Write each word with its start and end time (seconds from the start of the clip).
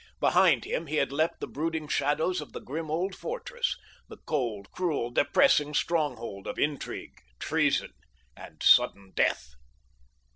Behind 0.19 0.65
him 0.65 0.87
he 0.87 0.95
had 0.95 1.11
left 1.11 1.39
the 1.41 1.47
brooding 1.47 1.87
shadows 1.87 2.41
of 2.41 2.53
the 2.53 2.59
grim 2.59 2.89
old 2.89 3.13
fortress—the 3.13 4.17
cold, 4.25 4.71
cruel, 4.71 5.11
depressing 5.11 5.75
stronghold 5.75 6.47
of 6.47 6.57
intrigue, 6.57 7.21
treason, 7.37 7.93
and 8.35 8.63
sudden 8.63 9.11
death. 9.15 9.53